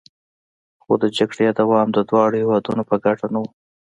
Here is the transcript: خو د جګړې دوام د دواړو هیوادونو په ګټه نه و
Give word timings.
خو 0.83 0.93
د 1.01 1.03
جګړې 1.17 1.47
دوام 1.59 1.87
د 1.93 1.97
دواړو 2.09 2.35
هیوادونو 2.41 2.81
په 2.89 2.95
ګټه 3.05 3.27
نه 3.33 3.39
و 3.41 3.43